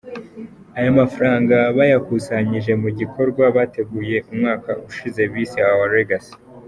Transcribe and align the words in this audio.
Aya 0.77 0.89
mafaranga 0.99 1.57
bayakusanyije 1.77 2.71
mu 2.81 2.89
gikorwa 2.99 3.43
bateguye 3.55 4.17
umwaka 4.31 4.69
ushize 4.89 5.21
bise 5.31 5.59
“Our 5.71 5.89
Legacy”. 5.97 6.33